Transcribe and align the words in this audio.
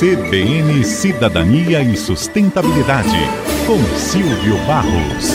CBN 0.00 0.82
Cidadania 0.82 1.82
e 1.82 1.94
Sustentabilidade, 1.94 3.18
com 3.66 3.76
Silvio 3.98 4.56
Barros. 4.66 5.34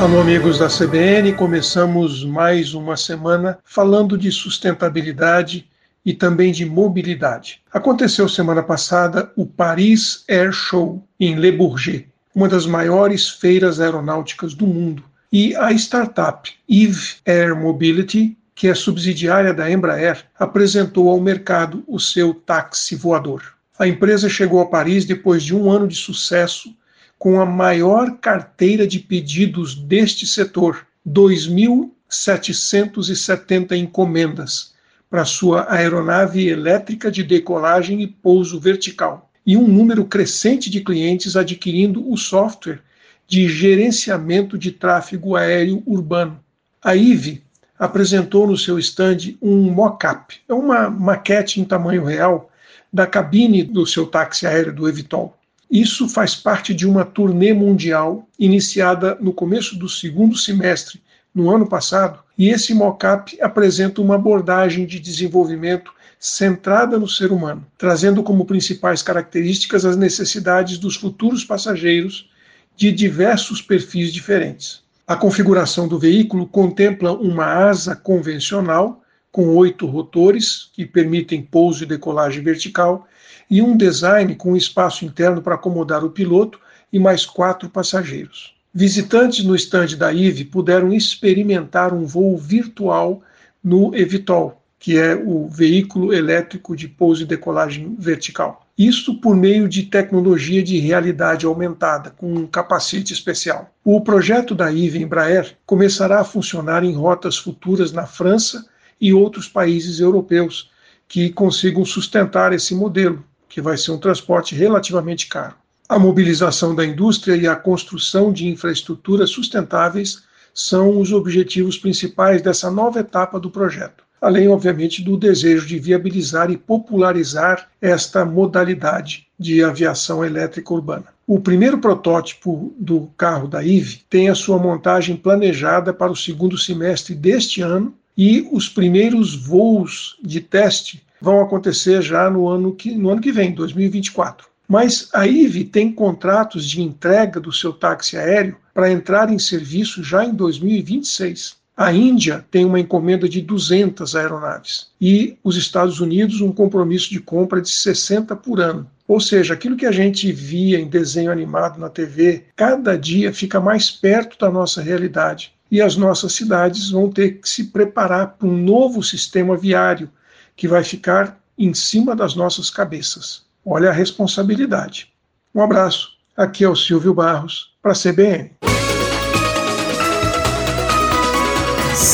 Alô, 0.00 0.22
amigos 0.22 0.58
da 0.58 0.68
CBN, 0.68 1.34
começamos 1.34 2.24
mais 2.24 2.72
uma 2.72 2.96
semana 2.96 3.58
falando 3.62 4.16
de 4.16 4.32
sustentabilidade 4.32 5.68
e 6.02 6.14
também 6.14 6.50
de 6.50 6.64
mobilidade. 6.64 7.60
Aconteceu 7.70 8.26
semana 8.26 8.62
passada 8.62 9.30
o 9.36 9.44
Paris 9.44 10.24
Air 10.30 10.50
Show 10.50 11.06
em 11.20 11.34
Le 11.34 11.52
Bourget, 11.52 12.08
uma 12.34 12.48
das 12.48 12.64
maiores 12.64 13.28
feiras 13.28 13.80
aeronáuticas 13.80 14.54
do 14.54 14.66
mundo. 14.66 15.04
E 15.30 15.54
a 15.56 15.72
startup 15.72 16.50
Eve 16.66 17.16
Air 17.26 17.54
Mobility 17.54 18.34
que 18.58 18.66
é 18.66 18.74
subsidiária 18.74 19.54
da 19.54 19.70
Embraer, 19.70 20.24
apresentou 20.36 21.08
ao 21.10 21.20
mercado 21.20 21.84
o 21.86 22.00
seu 22.00 22.34
táxi 22.34 22.96
voador. 22.96 23.56
A 23.78 23.86
empresa 23.86 24.28
chegou 24.28 24.60
a 24.60 24.66
Paris 24.66 25.04
depois 25.04 25.44
de 25.44 25.54
um 25.54 25.70
ano 25.70 25.86
de 25.86 25.94
sucesso, 25.94 26.74
com 27.16 27.40
a 27.40 27.46
maior 27.46 28.18
carteira 28.18 28.84
de 28.84 28.98
pedidos 28.98 29.76
deste 29.76 30.26
setor, 30.26 30.84
2.770 31.06 33.76
encomendas 33.76 34.74
para 35.08 35.24
sua 35.24 35.72
aeronave 35.72 36.48
elétrica 36.48 37.08
de 37.08 37.22
decolagem 37.22 38.02
e 38.02 38.08
pouso 38.08 38.58
vertical, 38.58 39.30
e 39.46 39.56
um 39.56 39.68
número 39.68 40.04
crescente 40.04 40.68
de 40.68 40.80
clientes 40.80 41.36
adquirindo 41.36 42.10
o 42.10 42.16
software 42.16 42.80
de 43.28 43.48
gerenciamento 43.48 44.58
de 44.58 44.72
tráfego 44.72 45.36
aéreo 45.36 45.84
urbano. 45.86 46.40
A 46.82 46.96
IVE 46.96 47.44
apresentou 47.78 48.44
no 48.44 48.58
seu 48.58 48.76
estande 48.76 49.38
um 49.40 49.70
mock-up, 49.70 50.34
é 50.48 50.54
uma 50.54 50.90
maquete 50.90 51.60
em 51.60 51.64
tamanho 51.64 52.04
real 52.04 52.50
da 52.92 53.06
cabine 53.06 53.62
do 53.62 53.86
seu 53.86 54.06
táxi 54.06 54.46
aéreo 54.46 54.72
do 54.72 54.88
Evitol. 54.88 55.36
Isso 55.70 56.08
faz 56.08 56.34
parte 56.34 56.74
de 56.74 56.86
uma 56.86 57.04
turnê 57.04 57.52
mundial 57.52 58.26
iniciada 58.38 59.16
no 59.20 59.32
começo 59.32 59.78
do 59.78 59.88
segundo 59.88 60.36
semestre 60.36 61.00
no 61.34 61.54
ano 61.54 61.68
passado, 61.68 62.20
e 62.36 62.48
esse 62.48 62.72
mock-up 62.72 63.38
apresenta 63.40 64.00
uma 64.00 64.14
abordagem 64.14 64.86
de 64.86 64.98
desenvolvimento 64.98 65.92
centrada 66.18 66.98
no 66.98 67.08
ser 67.08 67.30
humano, 67.30 67.64
trazendo 67.76 68.22
como 68.22 68.44
principais 68.44 69.02
características 69.02 69.84
as 69.84 69.96
necessidades 69.96 70.78
dos 70.78 70.96
futuros 70.96 71.44
passageiros 71.44 72.28
de 72.76 72.90
diversos 72.90 73.60
perfis 73.60 74.12
diferentes. 74.12 74.82
A 75.06 75.16
configuração 75.16 75.86
do 75.86 75.98
veículo 75.98 76.46
contempla 76.46 77.12
uma 77.12 77.44
asa 77.44 77.94
convencional 77.94 79.02
com 79.38 79.54
oito 79.54 79.86
rotores 79.86 80.68
que 80.72 80.84
permitem 80.84 81.40
pouso 81.40 81.84
e 81.84 81.86
decolagem 81.86 82.42
vertical 82.42 83.06
e 83.48 83.62
um 83.62 83.76
design 83.76 84.34
com 84.34 84.56
espaço 84.56 85.04
interno 85.04 85.40
para 85.40 85.54
acomodar 85.54 86.04
o 86.04 86.10
piloto 86.10 86.58
e 86.92 86.98
mais 86.98 87.24
quatro 87.24 87.68
passageiros. 87.68 88.56
Visitantes 88.74 89.44
no 89.44 89.54
estande 89.54 89.94
da 89.94 90.12
IVE 90.12 90.44
puderam 90.44 90.92
experimentar 90.92 91.94
um 91.94 92.04
voo 92.04 92.36
virtual 92.36 93.22
no 93.62 93.94
Evitol, 93.94 94.60
que 94.76 94.98
é 94.98 95.14
o 95.14 95.46
veículo 95.46 96.12
elétrico 96.12 96.74
de 96.74 96.88
pouso 96.88 97.22
e 97.22 97.26
decolagem 97.26 97.94
vertical. 97.96 98.66
Isso 98.76 99.20
por 99.20 99.36
meio 99.36 99.68
de 99.68 99.84
tecnologia 99.84 100.64
de 100.64 100.80
realidade 100.80 101.46
aumentada, 101.46 102.10
com 102.10 102.34
um 102.34 102.44
capacete 102.44 103.12
especial. 103.12 103.72
O 103.84 104.00
projeto 104.00 104.52
da 104.52 104.72
IVE 104.72 105.00
Embraer 105.00 105.56
começará 105.64 106.22
a 106.22 106.24
funcionar 106.24 106.82
em 106.82 106.92
rotas 106.92 107.38
futuras 107.38 107.92
na 107.92 108.04
França 108.04 108.66
e 109.00 109.12
outros 109.12 109.48
países 109.48 110.00
europeus 110.00 110.70
que 111.06 111.30
consigam 111.30 111.84
sustentar 111.84 112.52
esse 112.52 112.74
modelo, 112.74 113.24
que 113.48 113.60
vai 113.60 113.76
ser 113.76 113.92
um 113.92 113.98
transporte 113.98 114.54
relativamente 114.54 115.26
caro. 115.26 115.54
A 115.88 115.98
mobilização 115.98 116.74
da 116.74 116.84
indústria 116.84 117.34
e 117.34 117.46
a 117.46 117.56
construção 117.56 118.32
de 118.32 118.46
infraestruturas 118.46 119.30
sustentáveis 119.30 120.22
são 120.52 120.98
os 121.00 121.12
objetivos 121.12 121.78
principais 121.78 122.42
dessa 122.42 122.70
nova 122.70 123.00
etapa 123.00 123.40
do 123.40 123.50
projeto 123.50 124.08
além, 124.20 124.48
obviamente, 124.48 125.02
do 125.02 125.16
desejo 125.16 125.66
de 125.66 125.78
viabilizar 125.78 126.50
e 126.50 126.56
popularizar 126.56 127.68
esta 127.80 128.24
modalidade 128.24 129.26
de 129.38 129.62
aviação 129.62 130.24
elétrica 130.24 130.74
urbana. 130.74 131.06
O 131.26 131.40
primeiro 131.40 131.78
protótipo 131.78 132.74
do 132.78 133.08
carro 133.16 133.46
da 133.46 133.62
IVE 133.62 134.02
tem 134.10 134.28
a 134.28 134.34
sua 134.34 134.58
montagem 134.58 135.16
planejada 135.16 135.92
para 135.92 136.10
o 136.10 136.16
segundo 136.16 136.58
semestre 136.58 137.14
deste 137.14 137.60
ano 137.60 137.94
e 138.18 138.48
os 138.50 138.68
primeiros 138.68 139.36
voos 139.36 140.18
de 140.20 140.40
teste 140.40 141.00
vão 141.20 141.40
acontecer 141.40 142.02
já 142.02 142.28
no 142.28 142.48
ano 142.48 142.74
que, 142.74 142.90
no 142.96 143.10
ano 143.10 143.20
que 143.20 143.30
vem, 143.30 143.52
2024. 143.52 144.48
Mas 144.66 145.08
a 145.14 145.24
IVE 145.26 145.64
tem 145.64 145.92
contratos 145.92 146.68
de 146.68 146.82
entrega 146.82 147.38
do 147.38 147.52
seu 147.52 147.72
táxi 147.72 148.16
aéreo 148.16 148.56
para 148.74 148.90
entrar 148.90 149.32
em 149.32 149.38
serviço 149.38 150.02
já 150.02 150.24
em 150.24 150.34
2026. 150.34 151.56
A 151.76 151.92
Índia 151.92 152.44
tem 152.50 152.64
uma 152.64 152.80
encomenda 152.80 153.28
de 153.28 153.40
200 153.40 154.16
aeronaves 154.16 154.88
e 155.00 155.38
os 155.44 155.56
Estados 155.56 156.00
Unidos 156.00 156.40
um 156.40 156.50
compromisso 156.50 157.08
de 157.08 157.20
compra 157.20 157.62
de 157.62 157.70
60 157.70 158.34
por 158.34 158.60
ano. 158.60 158.90
Ou 159.06 159.20
seja, 159.20 159.54
aquilo 159.54 159.76
que 159.76 159.86
a 159.86 159.92
gente 159.92 160.30
via 160.32 160.80
em 160.80 160.88
desenho 160.88 161.30
animado 161.30 161.78
na 161.78 161.88
TV, 161.88 162.44
cada 162.56 162.98
dia 162.98 163.32
fica 163.32 163.60
mais 163.60 163.92
perto 163.92 164.36
da 164.38 164.50
nossa 164.50 164.82
realidade. 164.82 165.52
E 165.70 165.82
as 165.82 165.96
nossas 165.96 166.32
cidades 166.32 166.90
vão 166.90 167.10
ter 167.10 167.40
que 167.40 167.48
se 167.48 167.64
preparar 167.64 168.36
para 168.38 168.48
um 168.48 168.56
novo 168.56 169.02
sistema 169.02 169.56
viário 169.56 170.10
que 170.56 170.66
vai 170.66 170.82
ficar 170.82 171.38
em 171.58 171.74
cima 171.74 172.16
das 172.16 172.34
nossas 172.34 172.70
cabeças. 172.70 173.42
Olha 173.64 173.90
a 173.90 173.92
responsabilidade. 173.92 175.12
Um 175.54 175.60
abraço. 175.60 176.16
Aqui 176.36 176.64
é 176.64 176.68
o 176.68 176.76
Silvio 176.76 177.12
Barros, 177.12 177.74
para 177.82 177.92
a 177.92 177.94
CBN. 177.94 178.52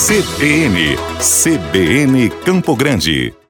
CBN, 0.06 0.96
CBN 1.20 2.30
Campo 2.44 2.74
Grande. 2.74 3.43